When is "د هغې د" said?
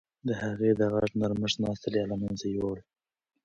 0.27-0.81